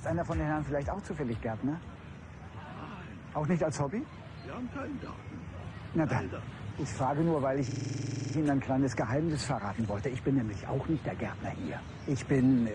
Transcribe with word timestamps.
Ist 0.00 0.06
einer 0.06 0.24
von 0.24 0.38
den 0.38 0.46
Herren 0.46 0.64
vielleicht 0.64 0.88
auch 0.88 1.02
zufällig 1.02 1.38
Gärtner? 1.42 1.78
Auch 3.34 3.46
nicht 3.46 3.62
als 3.62 3.78
Hobby? 3.78 4.02
Wir 4.46 4.54
haben 4.54 4.70
keinen 4.72 4.98
Garten. 4.98 5.38
Na 5.94 6.06
dann. 6.06 6.30
Ich 6.78 6.88
frage 6.88 7.20
nur, 7.20 7.42
weil 7.42 7.60
ich 7.60 7.68
Ihnen 8.34 8.48
ein 8.48 8.60
kleines 8.60 8.96
Geheimnis 8.96 9.44
verraten 9.44 9.86
wollte. 9.90 10.08
Ich 10.08 10.22
bin 10.22 10.36
nämlich 10.36 10.66
auch 10.66 10.88
nicht 10.88 11.04
der 11.04 11.16
Gärtner 11.16 11.50
hier. 11.50 11.80
Ich 12.06 12.24
bin 12.24 12.66
äh, 12.66 12.70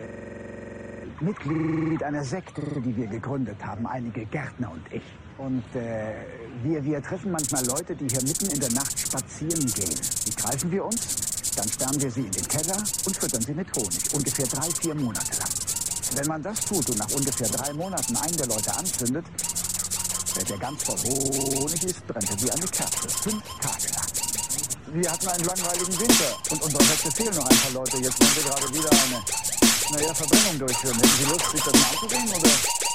Mitglied 1.20 2.04
einer 2.04 2.24
Sekte, 2.24 2.62
die 2.62 2.96
wir 2.96 3.08
gegründet 3.08 3.58
haben, 3.66 3.88
einige 3.88 4.24
Gärtner 4.28 4.72
und 4.72 4.94
ich. 4.94 5.18
Und 5.40 5.64
äh, 5.76 6.14
wir, 6.62 6.84
wir 6.84 7.02
treffen 7.02 7.32
manchmal 7.32 7.66
Leute, 7.66 7.96
die 7.96 8.08
hier 8.08 8.22
mitten 8.22 8.52
in 8.52 8.60
der 8.60 8.72
Nacht 8.74 9.00
spazieren 9.00 9.66
gehen. 9.66 10.00
Die 10.28 10.36
greifen 10.36 10.72
wir 10.72 10.86
uns, 10.86 11.56
dann 11.56 11.68
sperren 11.70 12.00
wir 12.00 12.12
sie 12.12 12.28
in 12.28 12.32
den 12.32 12.48
Keller 12.48 12.78
und 12.78 13.18
füttern 13.18 13.42
sie 13.42 13.56
mit 13.56 13.76
Honig. 13.76 14.14
Ungefähr 14.14 14.46
drei, 14.46 14.70
vier 14.80 14.94
Monate 14.94 15.40
lang. 15.40 15.55
Wenn 16.14 16.28
man 16.28 16.44
das 16.44 16.60
tut 16.62 16.90
und 16.90 16.98
nach 16.98 17.12
ungefähr 17.12 17.48
drei 17.50 17.74
Monaten 17.74 18.16
einen 18.18 18.38
der 18.38 18.48
Leute 18.48 18.76
anzündet, 18.76 19.26
wenn 20.36 20.46
der 20.46 20.58
ganz 20.58 20.84
voll 20.84 20.98
Honig 20.98 21.84
ist, 21.84 22.06
brennt 22.08 22.30
er 22.30 22.42
wie 22.42 22.52
eine 22.52 22.68
Kerze. 22.68 23.10
Fünf 23.24 23.44
Tage 23.62 23.94
lang. 23.94 24.06
Wir 24.94 25.12
hatten 25.12 25.28
einen 25.28 25.44
langweiligen 25.44 26.00
Winter 26.00 26.38
und 26.52 26.62
unserer 26.62 26.84
Sekte 26.84 27.12
fehlen 27.12 27.36
noch 27.36 27.46
ein 27.46 27.58
paar 27.58 27.72
Leute. 27.72 27.98
Jetzt 27.98 28.20
wollen 28.22 28.36
wir 28.36 28.44
gerade 28.44 28.74
wieder 28.74 28.90
eine, 28.92 29.24
naja, 29.92 30.14
Verbrennung 30.14 30.60
durchführen. 30.60 30.96
Hätten 30.96 31.18
Sie 31.18 31.26
Lust, 31.26 31.52
sich 31.52 31.64
das 31.64 31.74
mal 31.74 31.90
anzusehen, 31.92 32.30
oder? 32.30 32.95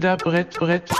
Judas 0.00 0.22
Brett 0.24 0.58
Brett. 0.58 0.90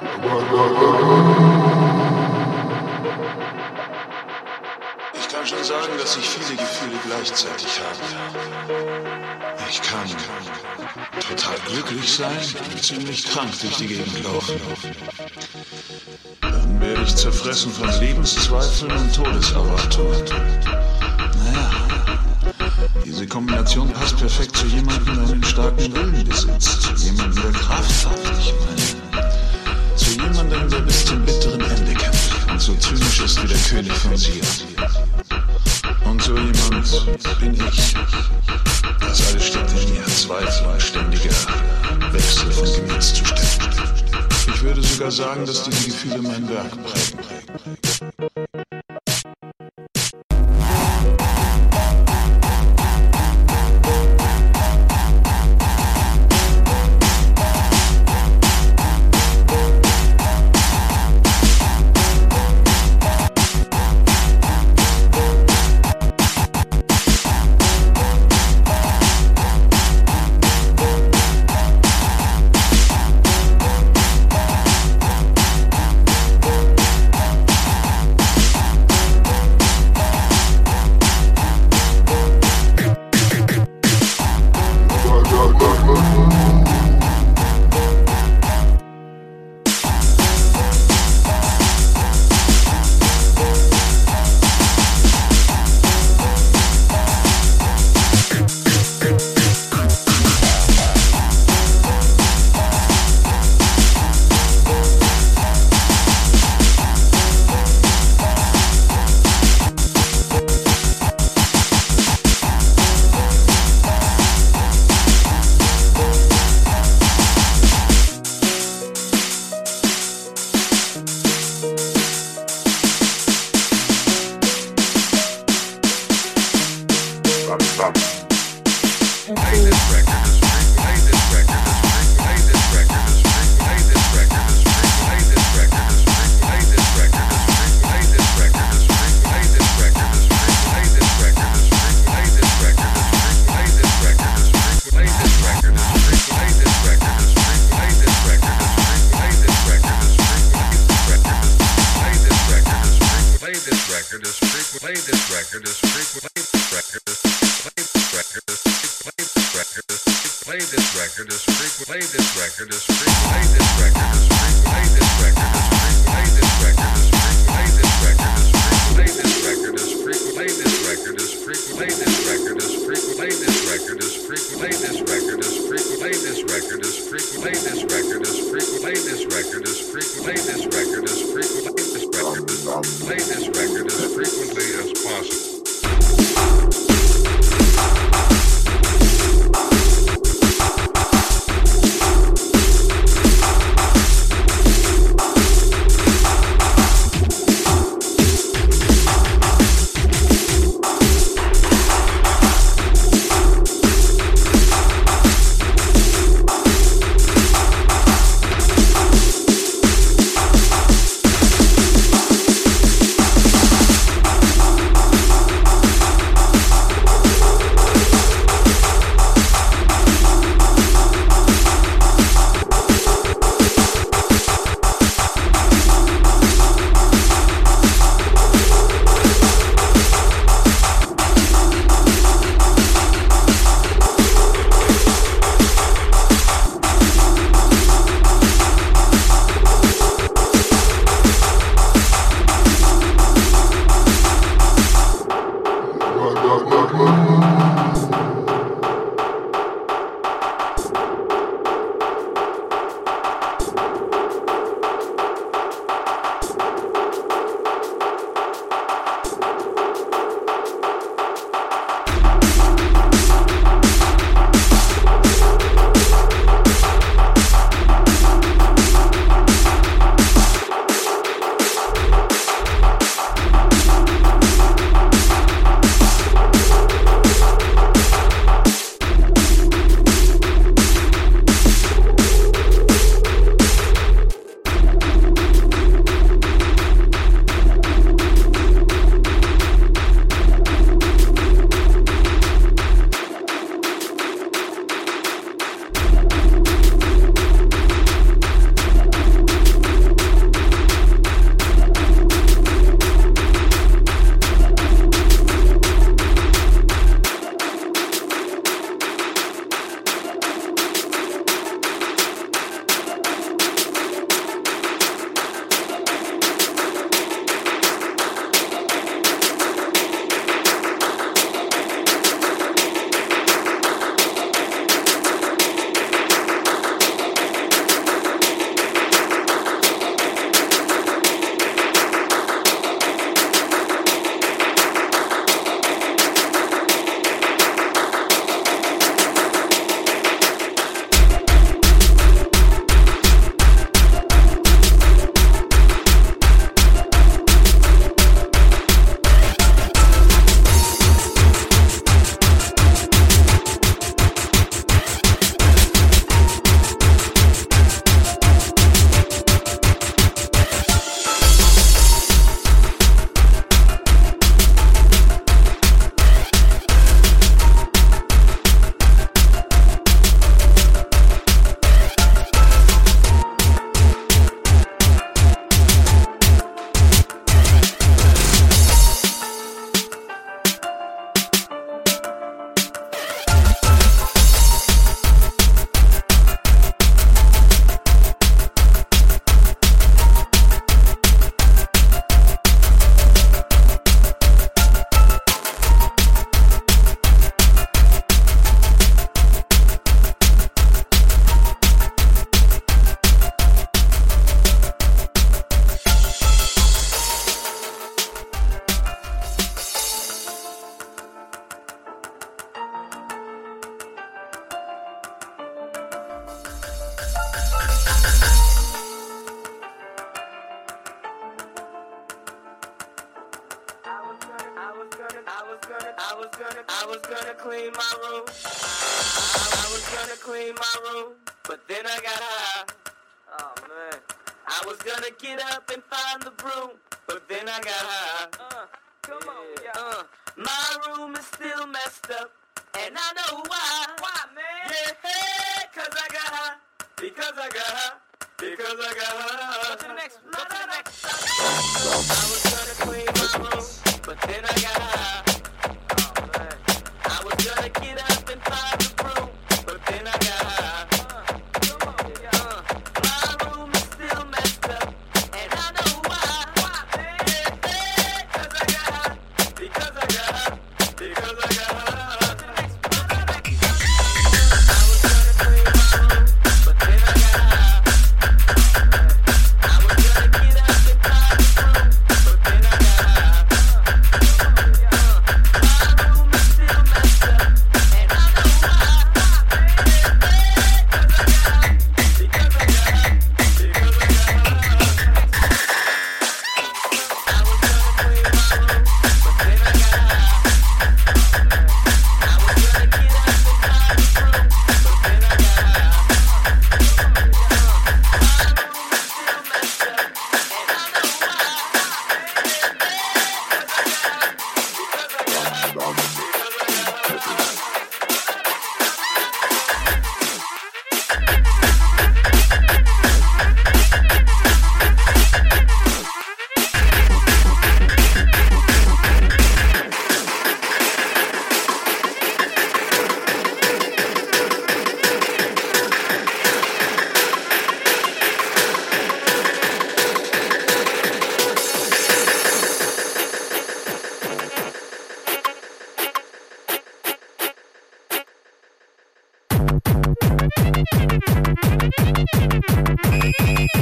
Ich 0.00 0.06
kann 5.28 5.44
schon 5.44 5.64
sagen, 5.64 5.98
dass 5.98 6.16
ich 6.16 6.28
viele 6.28 6.54
Gefühle 6.56 6.96
gleichzeitig 7.04 7.80
habe. 7.80 7.98
Ich 9.68 9.82
kann 9.82 10.06
total 11.28 11.56
glücklich 11.66 12.14
sein 12.14 12.38
und 12.72 12.80
ziemlich 12.82 13.24
krank 13.24 13.50
durch 13.60 13.76
die 13.78 13.88
Gegend 13.88 14.22
laufen. 14.22 14.60
Dann 16.42 16.80
werde 16.80 17.02
ich 17.02 17.16
zerfressen 17.16 17.72
von 17.72 17.90
Lebenszweifeln 17.98 18.92
und 18.92 19.12
Todeserwartungen. 19.12 20.24
Naja, 21.44 21.70
diese 23.04 23.26
Kombination 23.26 23.92
passt 23.92 24.16
perfekt 24.16 24.56
zu 24.56 24.66
jemandem, 24.66 25.16
der 25.16 25.24
einen 25.24 25.42
starken 25.44 25.92
Willen 25.92 26.24
besitzt. 26.24 26.82
Zu 26.82 26.94
jemandem, 27.04 27.42
der 27.42 27.50
Kraft 27.52 28.06
hat. 28.06 28.20
Ich 28.38 28.54
meine, 28.64 28.87
zu 30.48 30.54
jemandem, 30.54 30.70
der 30.70 30.78
bis 30.80 31.04
zum 31.04 31.24
bitteren 31.24 31.60
Ende 31.60 31.94
kämpft 31.94 32.50
und 32.50 32.60
so 32.60 32.74
zynisch 32.76 33.20
ist 33.20 33.42
wie 33.42 33.48
der 33.48 33.58
König 33.58 33.92
von 33.92 34.16
Sion. 34.16 34.46
Und 36.04 36.22
so 36.22 36.36
jemand 36.36 37.40
bin 37.40 37.54
ich. 37.54 37.94
Das 39.00 39.28
alles 39.28 39.46
steckt 39.46 39.70
in 39.72 39.94
mir, 39.94 40.06
Zweifel, 40.06 40.66
ein 40.66 40.80
ständiger 40.80 41.34
Wechsel 42.12 42.50
von 42.50 42.64
Gemütszuständen. 42.64 43.68
Ich 44.54 44.62
würde 44.62 44.82
sogar 44.82 45.10
sagen, 45.10 45.44
dass 45.46 45.64
diese 45.64 45.84
Gefühle 45.84 46.22
mein 46.22 46.48
Werk 46.48 46.70
prägen. 46.70 48.27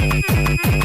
Thank 0.09 0.65
you. 0.65 0.76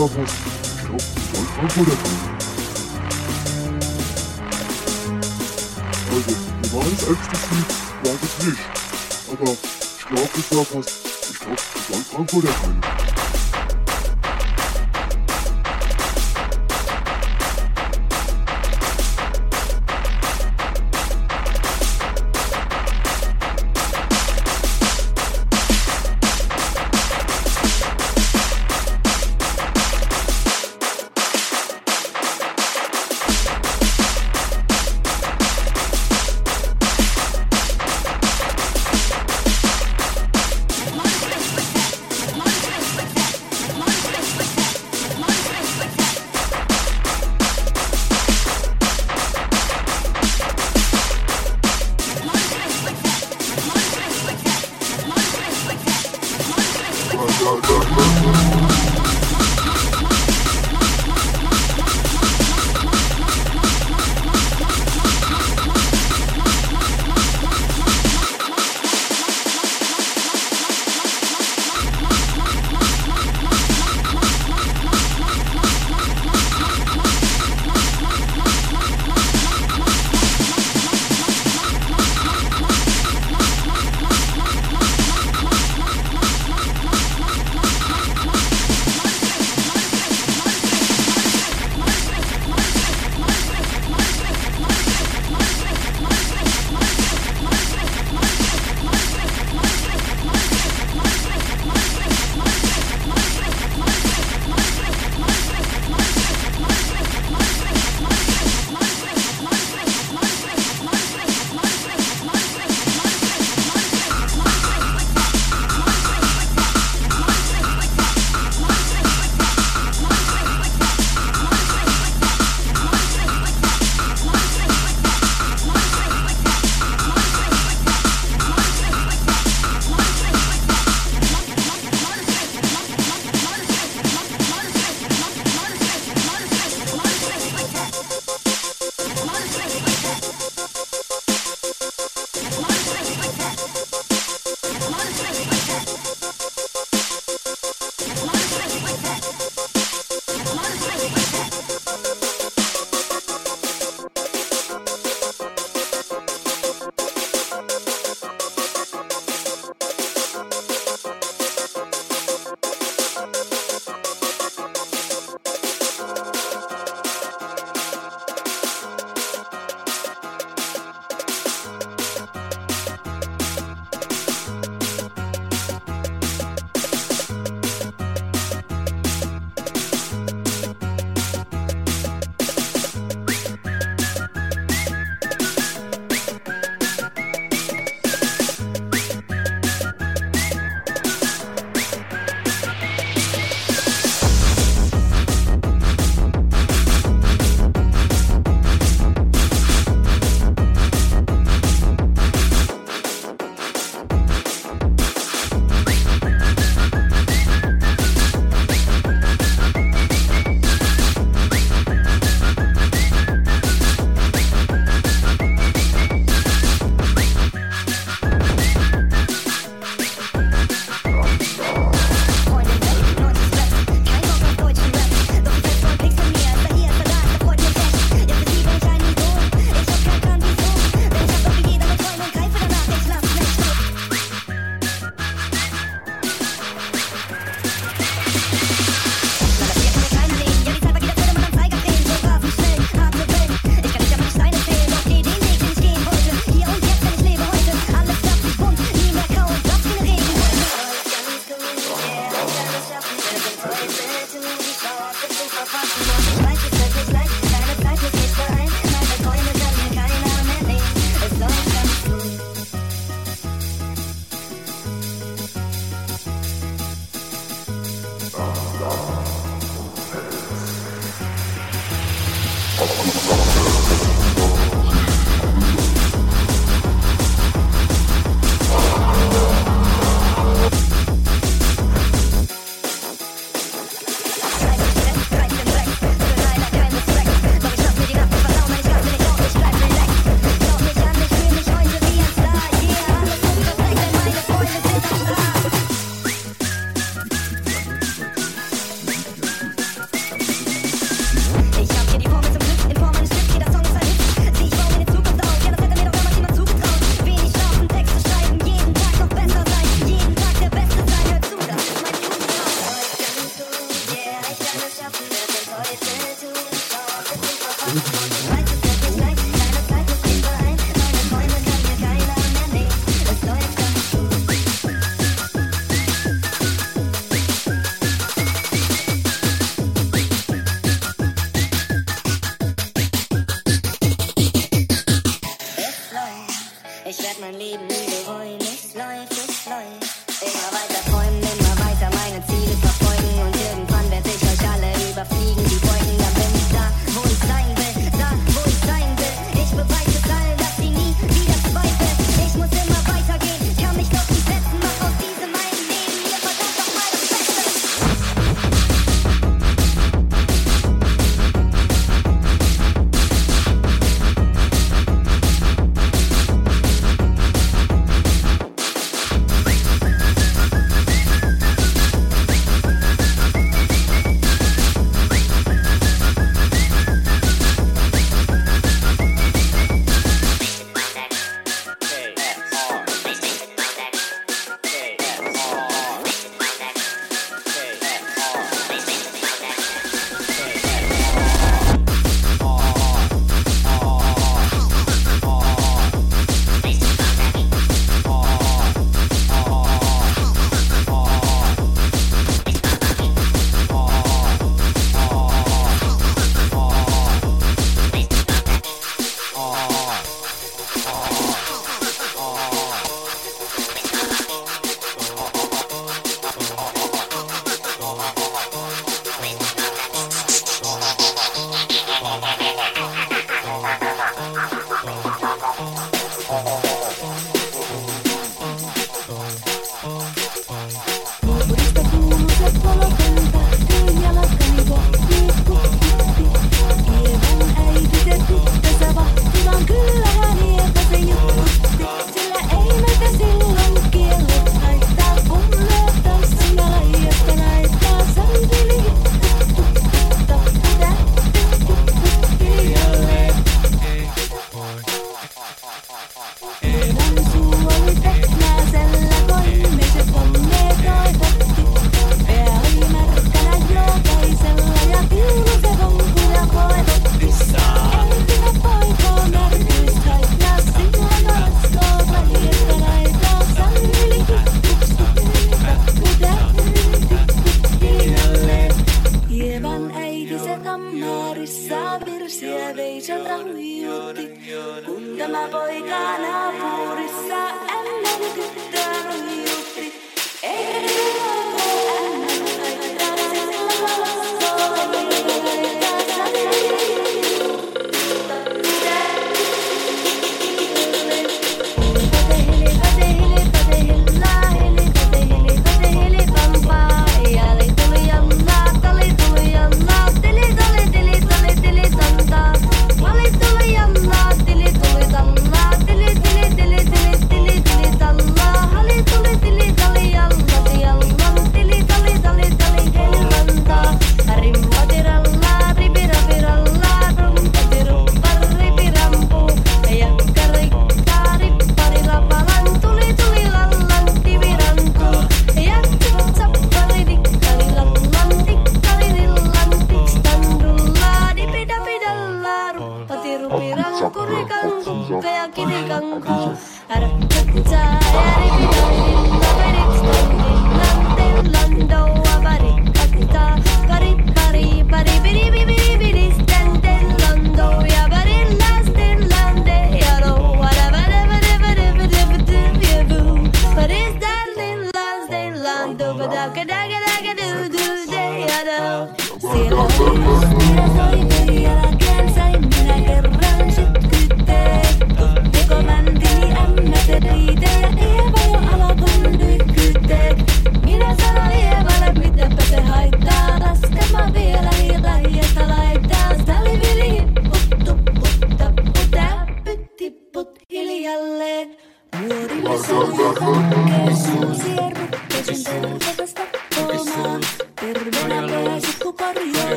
War 0.00 0.08
Frankfurter 0.08 1.96
Köln. 2.02 2.20
Also, 6.10 6.32
normales 6.72 7.02
Ecstasy 7.02 7.60
sag 8.02 8.18
ich 8.22 8.46
nicht. 8.46 8.62
Aber 9.32 9.50
ich 9.52 10.06
glaube, 10.06 10.30
das 10.34 10.56
war 10.56 10.66
was. 10.72 10.86
Ich 11.30 11.38
glaube, 11.40 11.56
das 11.56 11.90
war 11.90 12.02
Frankfurter 12.04 12.52
Köln. 12.62 12.80
dagga 12.80 13.01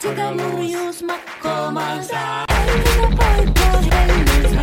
Digamos, 0.00 0.66
use 0.66 1.02
my 1.02 1.18
command. 1.42 2.10
I'm 2.10 3.52
gonna 3.54 4.59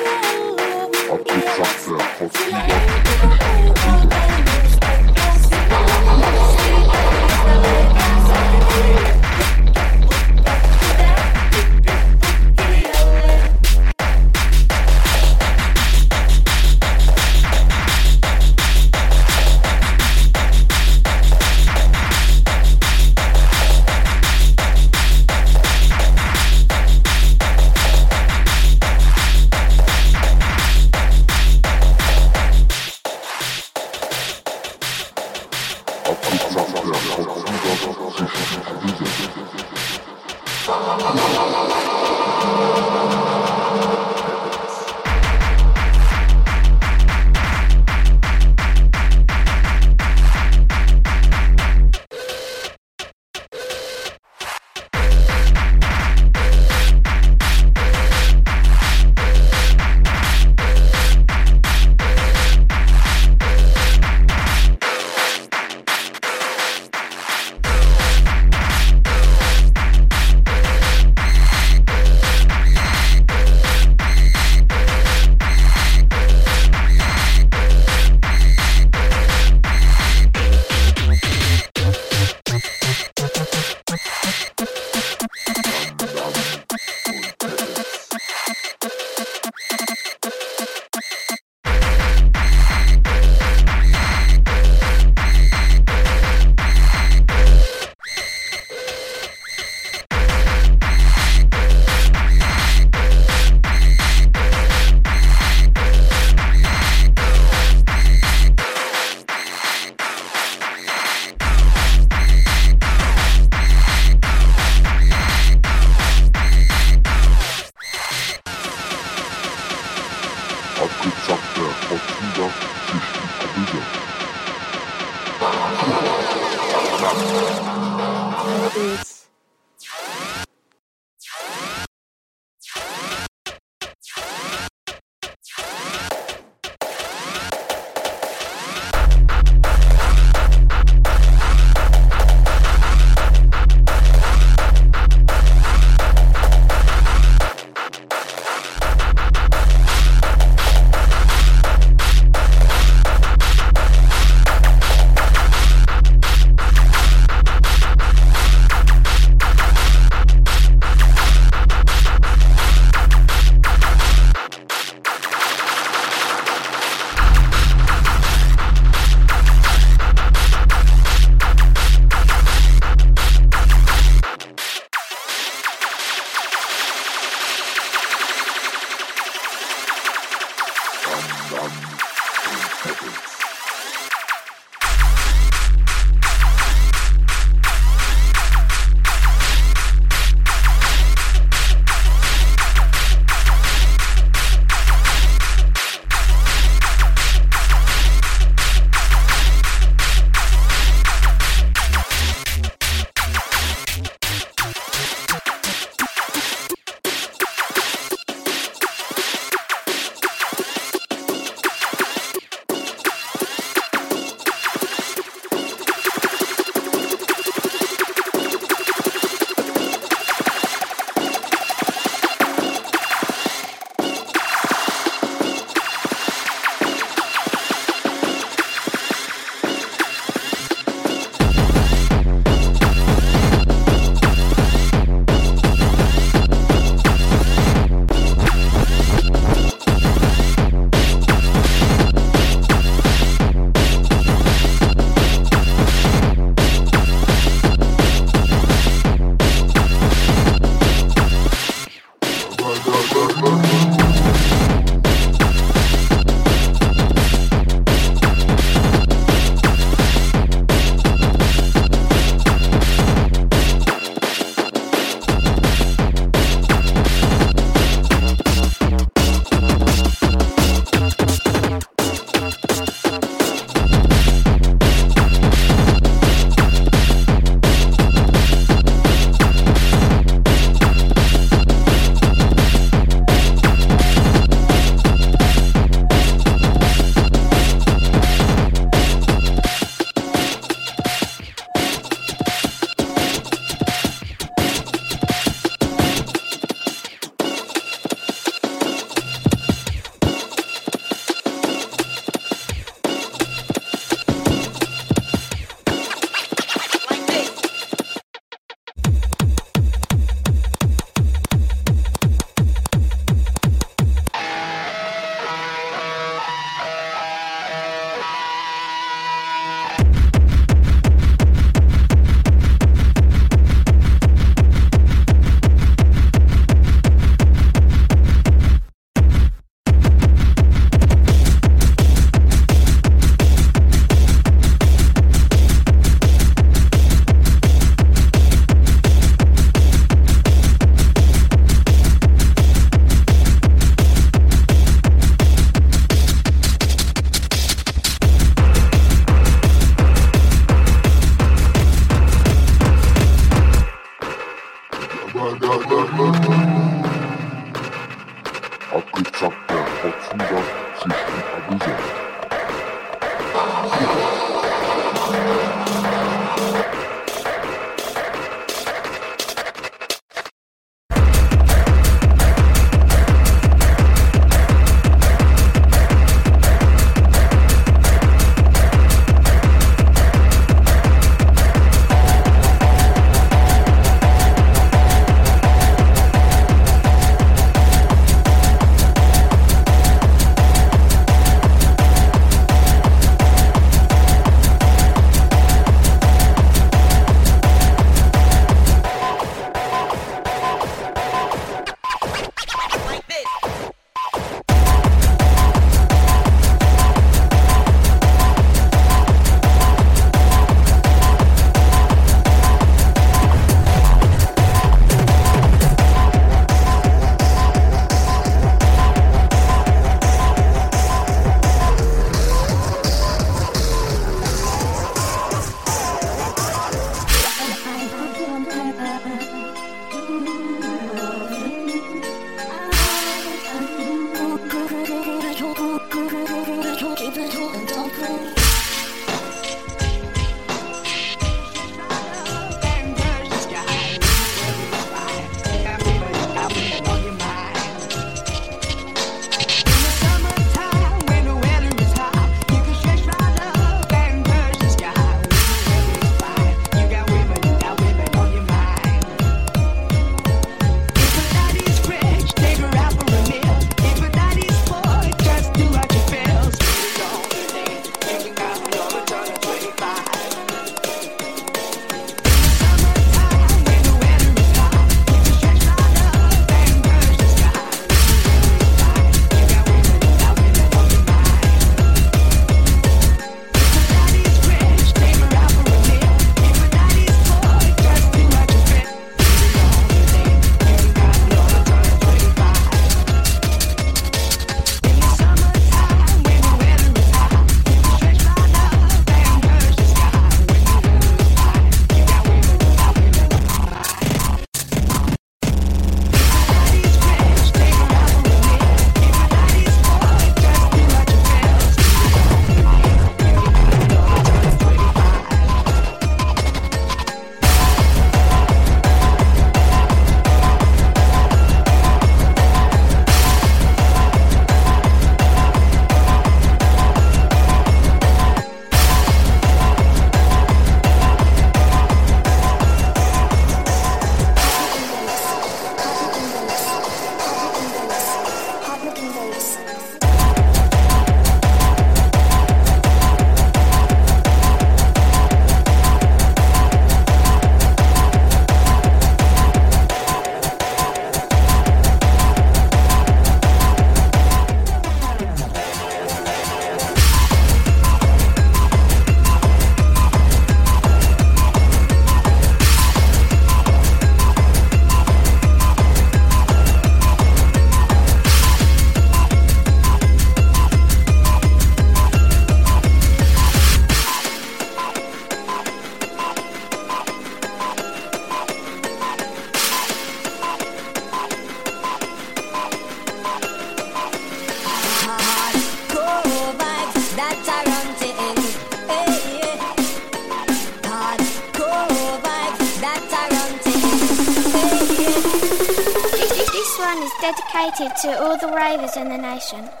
leaders 599.01 599.17
in 599.17 599.29
the 599.29 599.37
nation. 599.37 600.00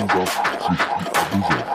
Abusar, 0.00 1.67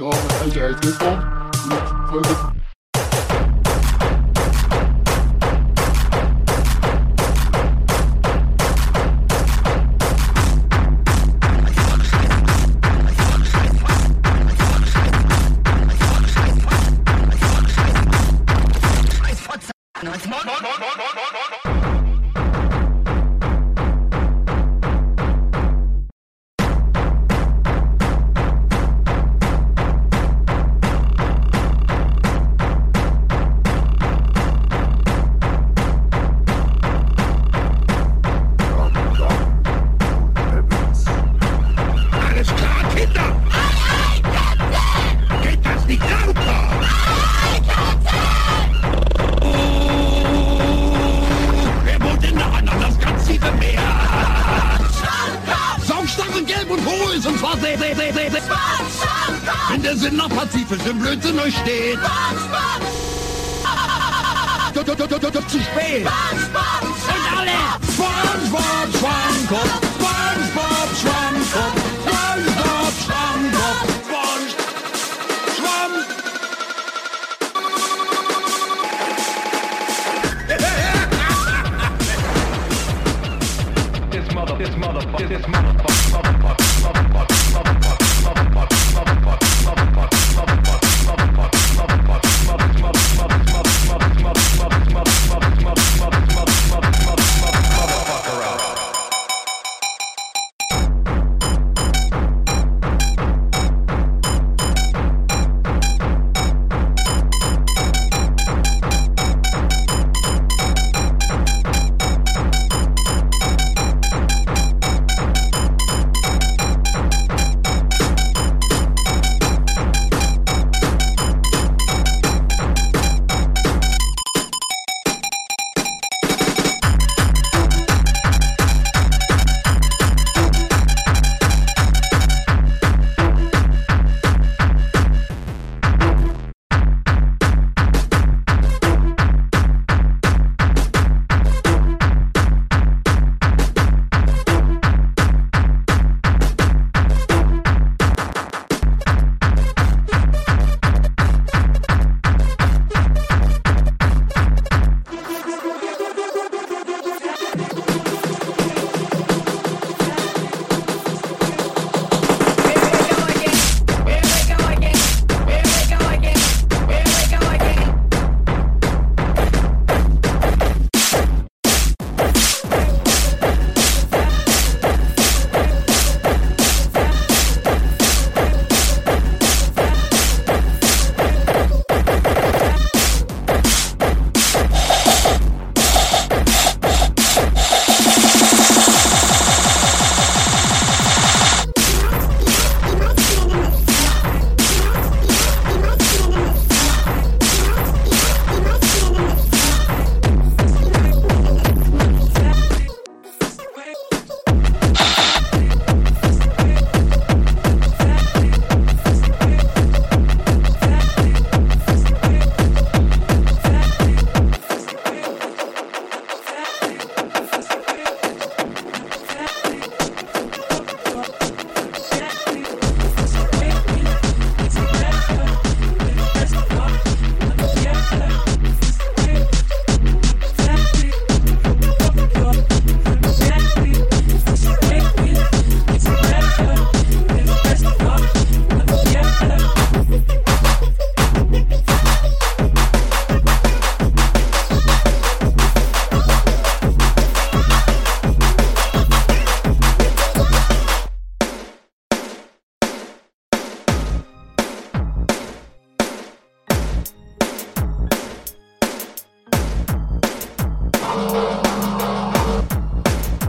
Sure, 0.00 0.14
I 0.14 0.48
guess 0.48 0.80
this 0.80 0.98
one. 0.98 1.39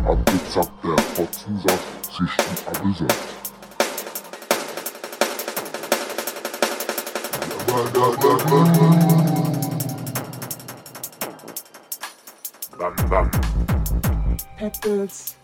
Abgezappt 0.05 0.83
der 0.83 0.97
Fotzensaft, 1.15 1.79
Schichten 2.11 2.67
abgesetzt. 2.67 3.31
Bam, 12.77 13.09
bam. 13.09 13.31
Peppels. 14.57 15.40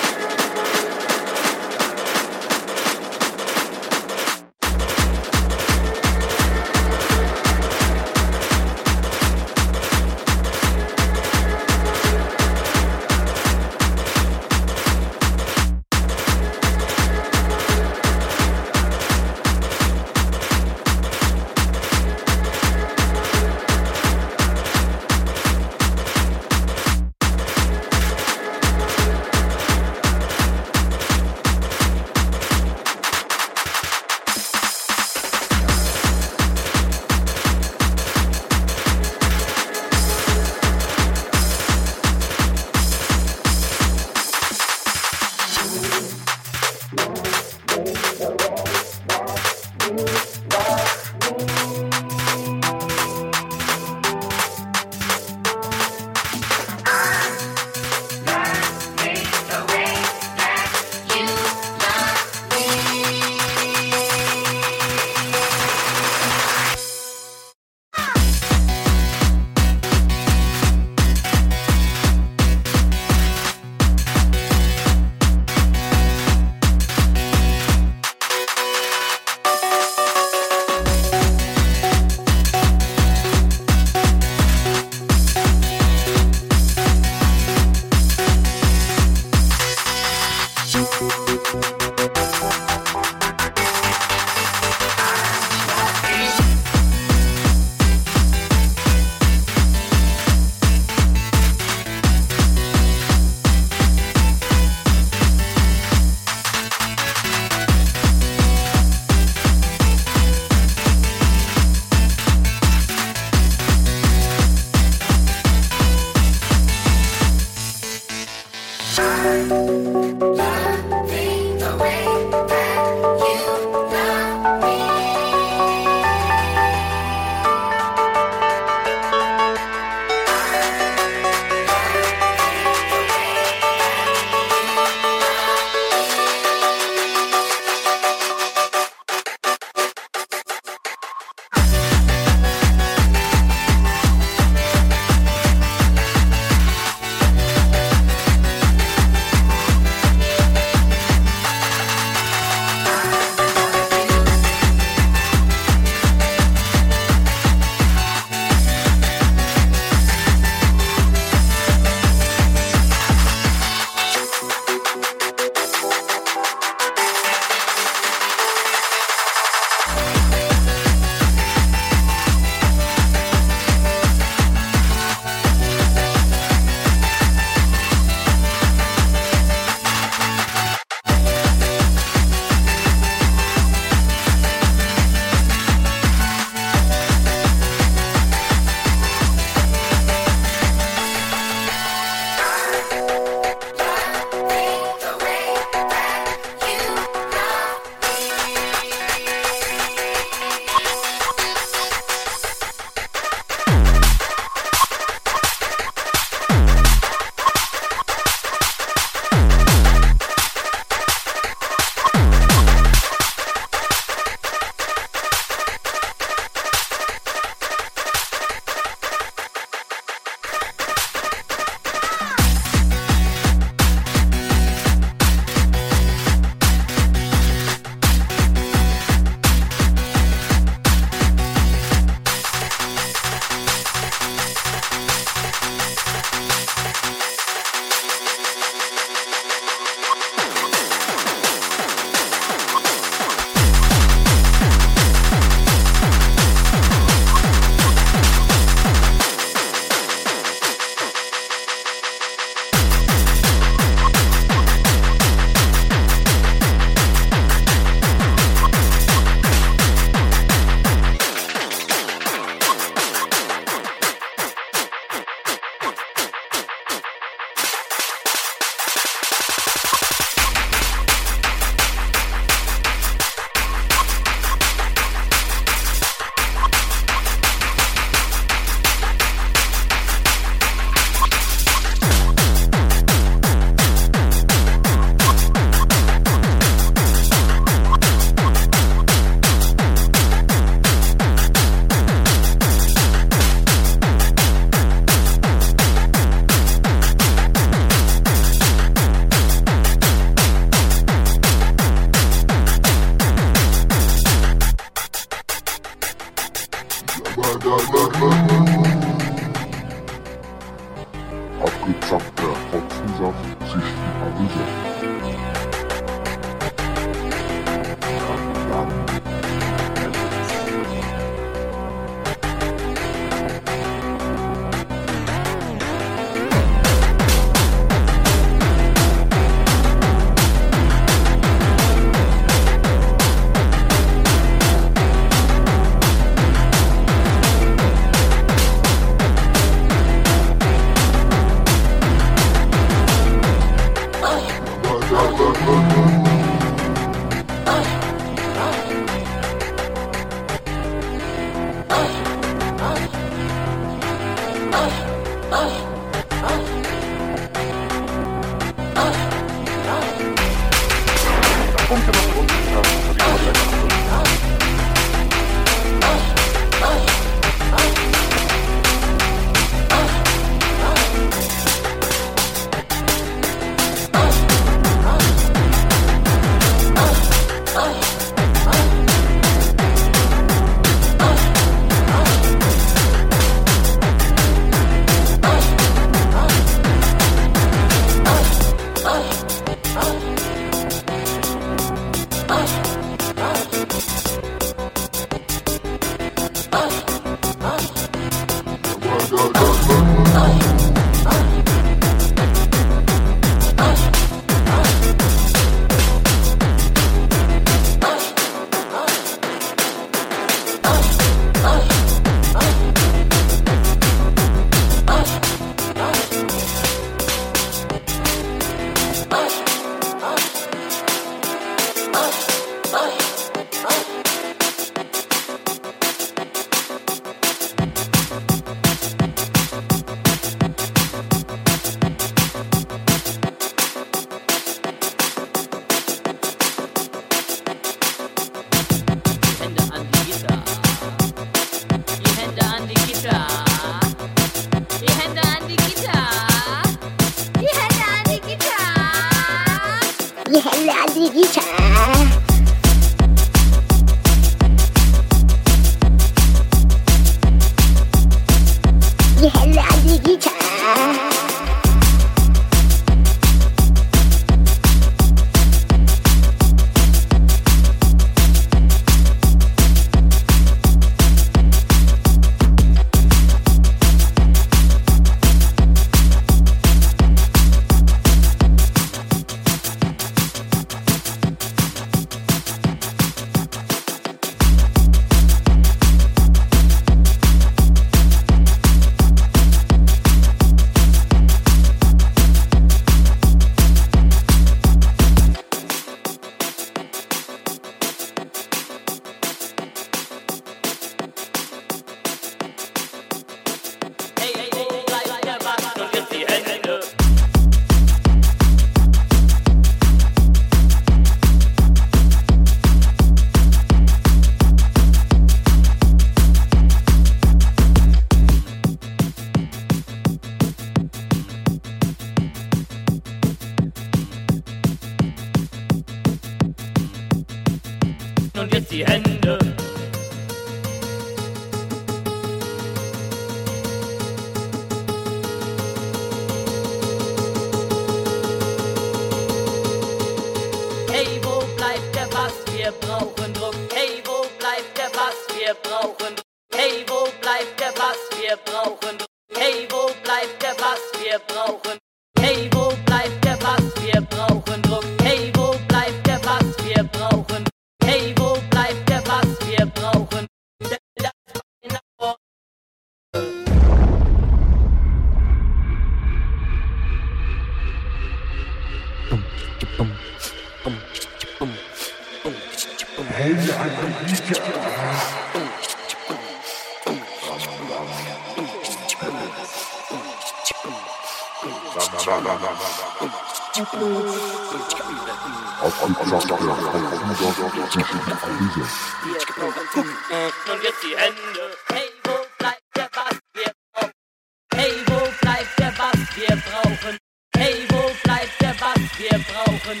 was 598.80 599.18
wir 599.18 599.38
brauchen. 599.38 600.00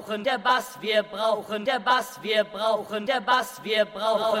brauchen, 0.00 0.24
der 0.24 0.38
Bass, 0.38 0.78
wir 0.80 1.02
brauchen, 1.02 1.64
der 1.64 1.80
Bass, 1.80 2.18
wir 2.22 2.44
brauchen, 2.44 3.06
der 3.06 3.20
Bass, 3.20 3.60
wir 3.62 3.84
brauchen. 3.84 4.40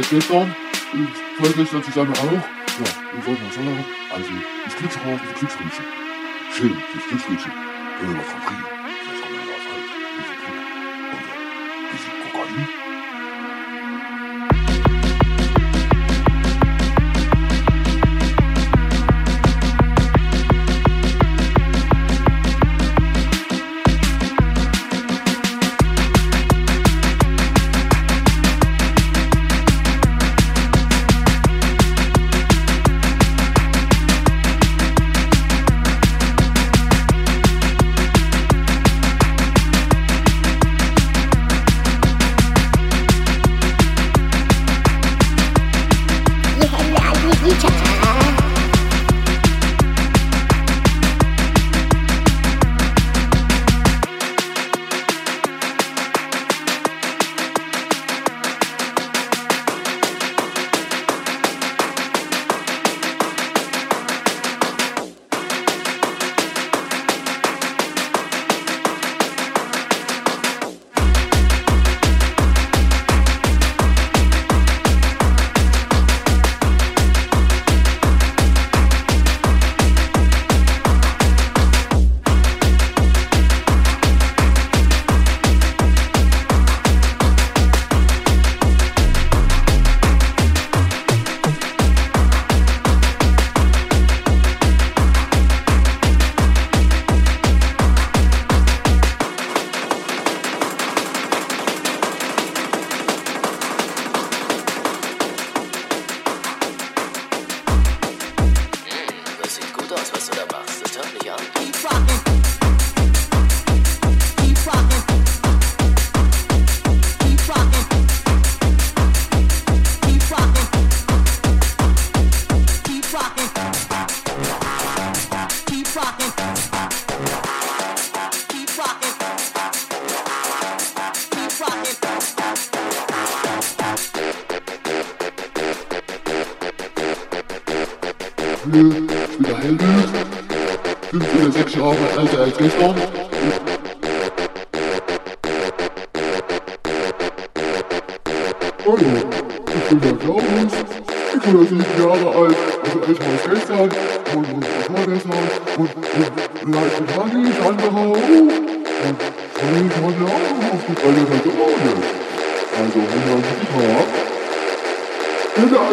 als 0.00 0.10
gestern. 0.10 0.54
Und 0.92 1.08
folgendes 1.38 1.72
natürlich 1.72 1.94
dann 1.94 2.10
auch. 2.10 2.32
Ja, 2.32 2.86
ich 3.18 3.26
wollte 3.26 3.42
was 3.46 3.54
sagen, 3.54 3.84
Also, 4.10 4.30
ich 4.66 4.76
krieg's 4.76 4.96
raus, 4.96 5.20
ich 5.22 5.38
krieg's 5.38 5.54
Schön, 6.56 6.76
ich 6.96 7.06
krieg's 7.08 7.24
Schön. 7.24 7.52
Können 8.00 8.12
wir 8.12 8.16
noch. 8.16 8.79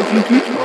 Thank 0.10 0.48
you. 0.48 0.57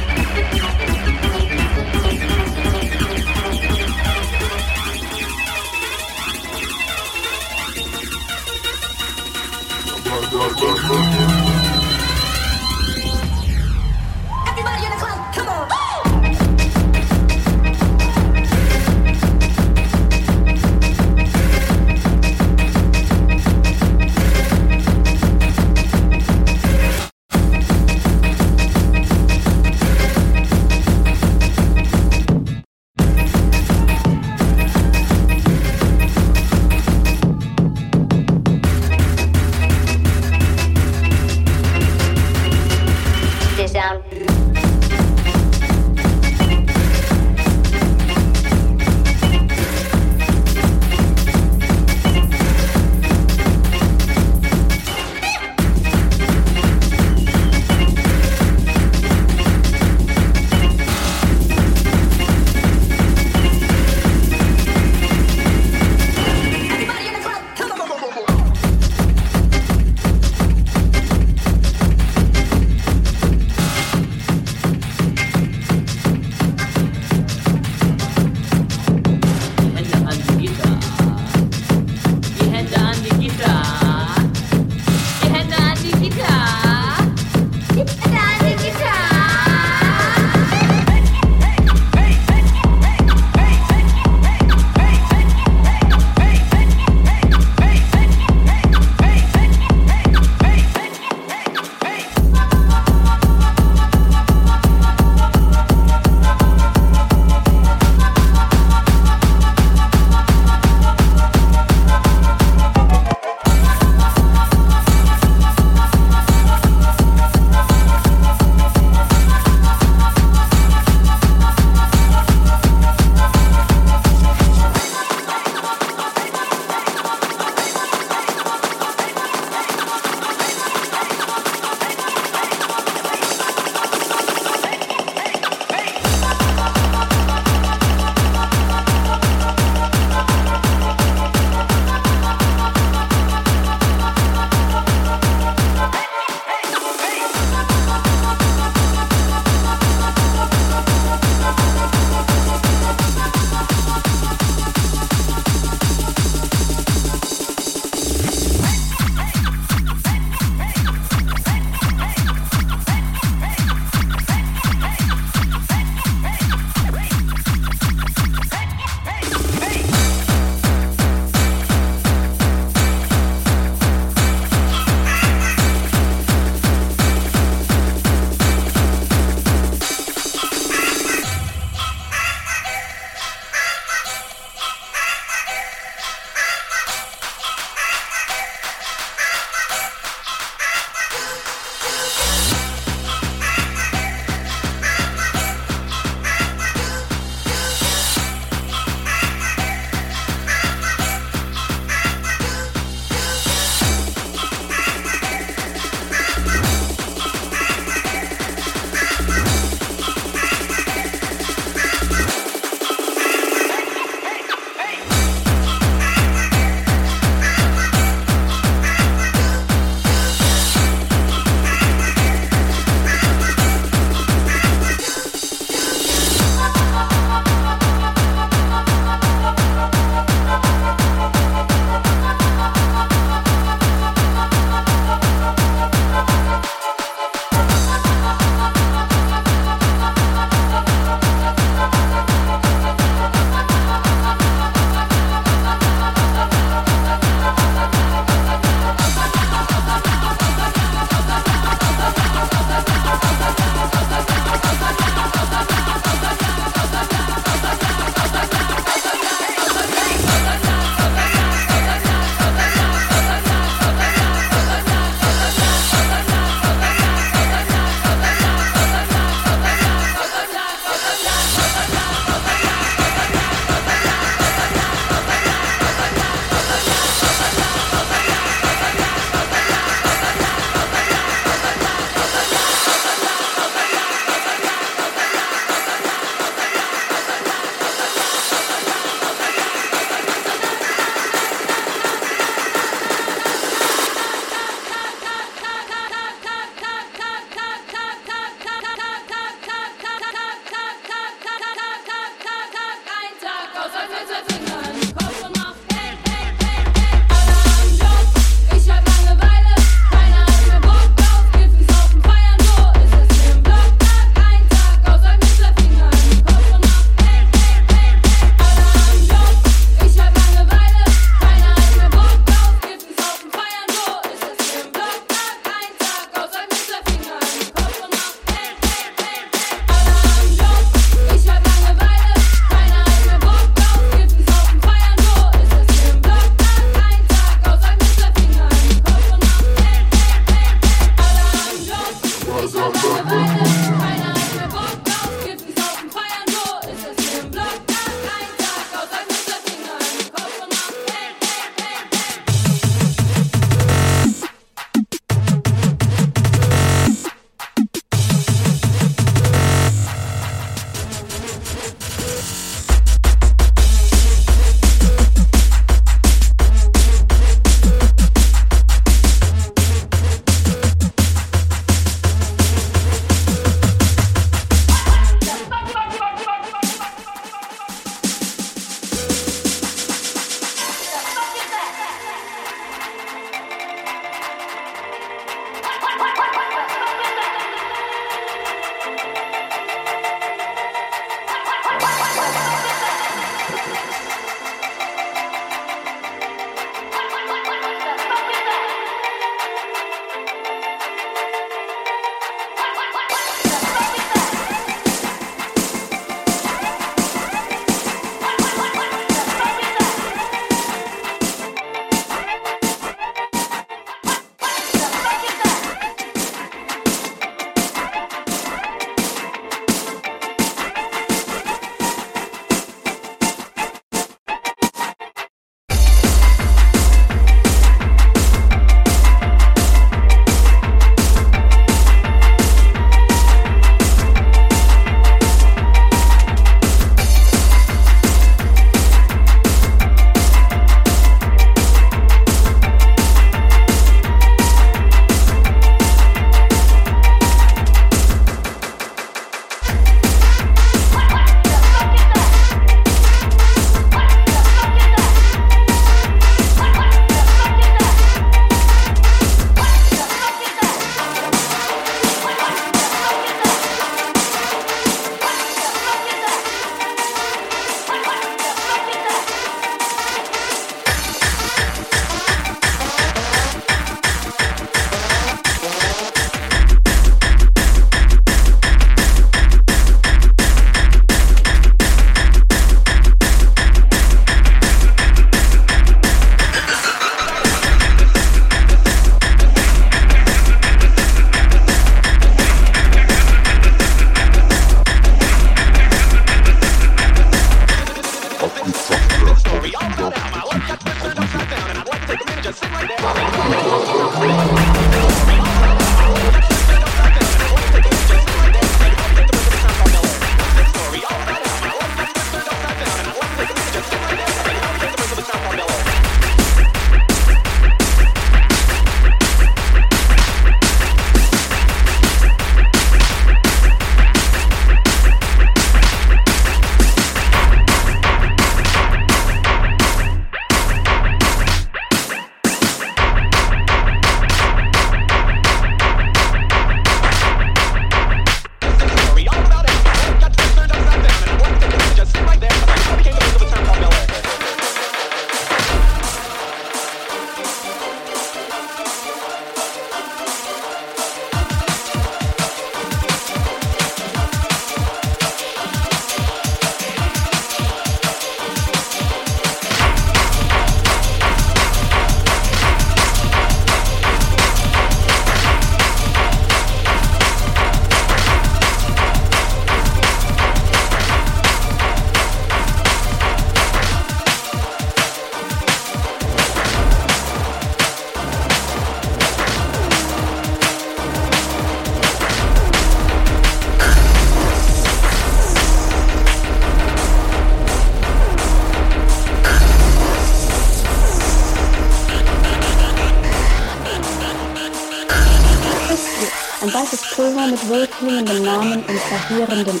Wohlklingendem 598.20 598.62
Namen 598.62 599.04
und 599.04 599.18
verheerenden 599.20 600.00